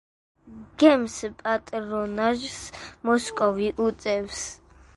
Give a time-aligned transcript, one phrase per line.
[0.83, 2.57] გემს პატრონაჟს
[3.11, 4.45] მოსკოვი უწევს.